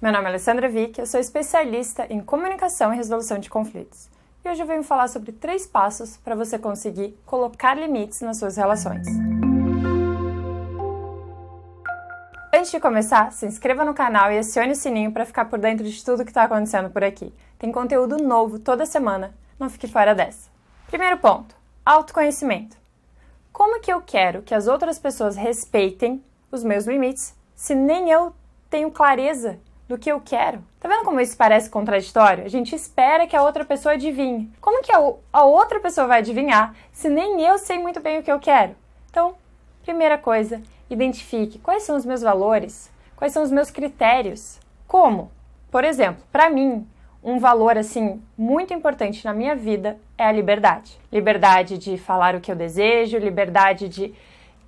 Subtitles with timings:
[0.00, 4.08] Meu nome é Alessandra Vick, eu sou especialista em comunicação e resolução de conflitos.
[4.42, 8.56] E hoje eu venho falar sobre três passos para você conseguir colocar limites nas suas
[8.56, 9.06] relações.
[12.50, 15.84] Antes de começar, se inscreva no canal e acione o sininho para ficar por dentro
[15.84, 17.30] de tudo que está acontecendo por aqui.
[17.58, 20.48] Tem conteúdo novo toda semana, não fique fora dessa.
[20.86, 21.54] Primeiro ponto:
[21.84, 22.74] autoconhecimento.
[23.52, 28.32] Como que eu quero que as outras pessoas respeitem os meus limites se nem eu
[28.70, 29.58] tenho clareza
[29.90, 30.62] do que eu quero.
[30.78, 32.44] Tá vendo como isso parece contraditório?
[32.44, 34.48] A gente espera que a outra pessoa adivinhe.
[34.60, 38.30] Como que a, outra pessoa vai adivinhar se nem eu sei muito bem o que
[38.30, 38.76] eu quero?
[39.10, 39.34] Então,
[39.82, 44.60] primeira coisa, identifique quais são os meus valores, quais são os meus critérios.
[44.86, 45.28] Como?
[45.72, 46.86] Por exemplo, para mim,
[47.22, 51.00] um valor assim muito importante na minha vida é a liberdade.
[51.12, 54.14] Liberdade de falar o que eu desejo, liberdade de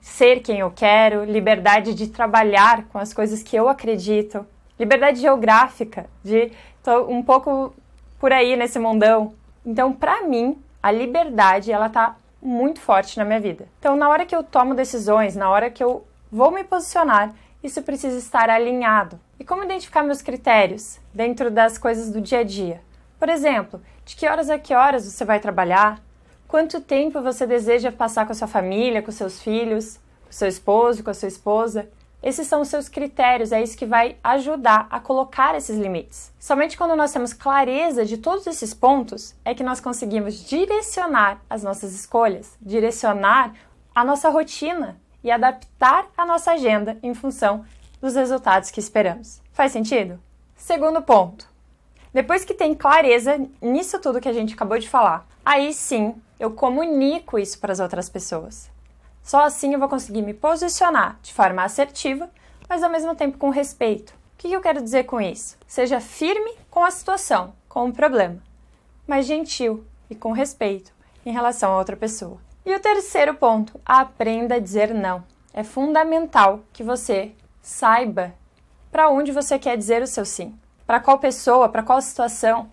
[0.00, 4.44] ser quem eu quero, liberdade de trabalhar com as coisas que eu acredito,
[4.78, 7.74] liberdade geográfica, de tô um pouco
[8.18, 9.34] por aí nesse mundão.
[9.64, 13.68] Então, para mim, a liberdade ela tá muito forte na minha vida.
[13.78, 17.80] Então, na hora que eu tomo decisões, na hora que eu vou me posicionar, isso
[17.82, 19.20] precisa estar alinhado.
[19.38, 22.80] E como identificar meus critérios dentro das coisas do dia a dia?
[23.18, 26.00] Por exemplo, de que horas a que horas você vai trabalhar?
[26.48, 31.04] Quanto tempo você deseja passar com a sua família, com seus filhos, com seu esposo,
[31.04, 31.88] com a sua esposa?
[32.22, 36.32] Esses são os seus critérios, é isso que vai ajudar a colocar esses limites.
[36.38, 41.64] Somente quando nós temos clareza de todos esses pontos é que nós conseguimos direcionar as
[41.64, 43.54] nossas escolhas, direcionar
[43.94, 47.64] a nossa rotina e adaptar a nossa agenda em função
[48.00, 49.40] dos resultados que esperamos.
[49.52, 50.20] Faz sentido?
[50.56, 51.50] Segundo ponto.
[52.12, 56.50] Depois que tem clareza nisso tudo que a gente acabou de falar, aí sim eu
[56.50, 58.70] comunico isso para as outras pessoas.
[59.22, 62.28] Só assim eu vou conseguir me posicionar de forma assertiva,
[62.68, 64.10] mas ao mesmo tempo com respeito.
[64.10, 65.56] O que eu quero dizer com isso?
[65.66, 68.42] Seja firme com a situação, com o problema,
[69.06, 70.92] mas gentil e com respeito
[71.24, 72.38] em relação a outra pessoa.
[72.64, 75.24] E o terceiro ponto, aprenda a dizer não.
[75.52, 78.32] É fundamental que você saiba
[78.90, 80.54] para onde você quer dizer o seu sim.
[80.86, 82.70] Para qual pessoa, para qual situação.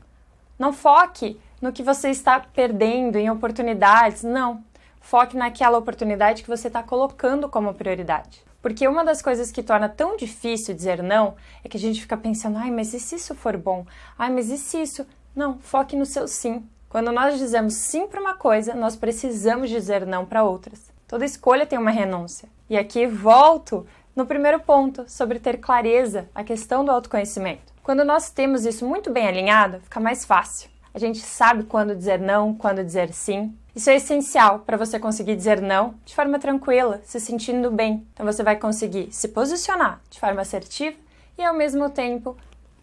[0.58, 4.64] Não foque no que você está perdendo em oportunidades, não.
[5.00, 8.44] Foque naquela oportunidade que você está colocando como prioridade.
[8.62, 12.18] Porque uma das coisas que torna tão difícil dizer não é que a gente fica
[12.18, 13.86] pensando, ai, mas e se isso for bom?
[14.18, 15.08] Ai, mas e se isso?
[15.36, 16.68] Não, foque no seu sim.
[16.90, 20.92] Quando nós dizemos sim para uma coisa, nós precisamos dizer não para outras.
[21.08, 22.50] Toda escolha tem uma renúncia.
[22.70, 23.86] E aqui volto
[24.16, 27.72] no primeiro ponto, sobre ter clareza, a questão do autoconhecimento.
[27.82, 30.70] Quando nós temos isso muito bem alinhado, fica mais fácil.
[30.94, 33.56] A gente sabe quando dizer não, quando dizer sim.
[33.80, 38.06] Isso é essencial para você conseguir dizer não de forma tranquila, se sentindo bem.
[38.12, 40.98] Então você vai conseguir se posicionar de forma assertiva
[41.38, 42.36] e ao mesmo tempo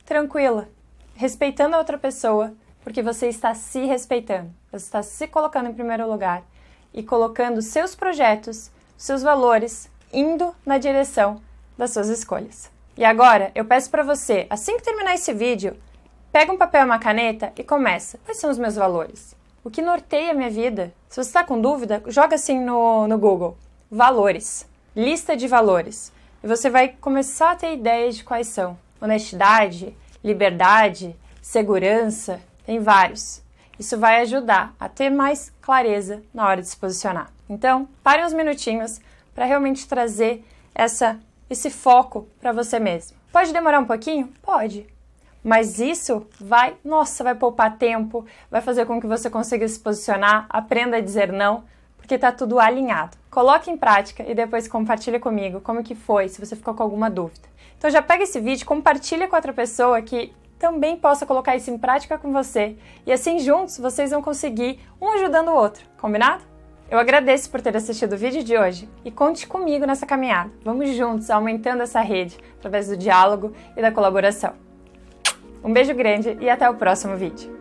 [0.07, 0.67] tranquila,
[1.15, 6.11] respeitando a outra pessoa, porque você está se respeitando, você está se colocando em primeiro
[6.11, 6.43] lugar
[6.95, 11.43] e colocando seus projetos, seus valores, indo na direção
[11.77, 12.71] das suas escolhas.
[12.97, 15.77] E agora eu peço para você, assim que terminar esse vídeo,
[16.37, 18.19] Pega um papel e uma caneta e começa.
[18.23, 19.35] Quais são os meus valores?
[19.67, 20.95] O que norteia a minha vida?
[21.09, 23.59] Se você está com dúvida, joga assim no, no Google.
[23.91, 24.65] Valores.
[24.95, 26.13] Lista de valores.
[26.41, 28.79] E você vai começar a ter ideias de quais são.
[29.01, 33.43] Honestidade, liberdade, segurança, tem vários.
[33.77, 37.33] Isso vai ajudar a ter mais clareza na hora de se posicionar.
[37.49, 39.01] Então, pare uns minutinhos
[39.35, 41.19] para realmente trazer essa,
[41.51, 43.17] esse foco para você mesmo.
[43.33, 44.33] Pode demorar um pouquinho?
[44.41, 44.87] Pode.
[45.47, 50.47] Mas isso vai, nossa, vai poupar tempo, vai fazer com que você consiga se posicionar,
[50.49, 51.63] aprenda a dizer não,
[51.97, 53.17] porque está tudo alinhado.
[53.31, 57.09] Coloque em prática e depois compartilhe comigo como que foi, se você ficou com alguma
[57.09, 57.49] dúvida.
[57.79, 61.79] Então já pega esse vídeo, compartilha com outra pessoa que também possa colocar isso em
[61.79, 62.77] prática com você.
[63.07, 66.43] E assim juntos vocês vão conseguir um ajudando o outro, combinado?
[66.91, 70.51] Eu agradeço por ter assistido o vídeo de hoje e conte comigo nessa caminhada.
[70.65, 74.66] Vamos juntos aumentando essa rede através do diálogo e da colaboração.
[75.67, 77.56] Um beijo grande e até o próximo vídeo.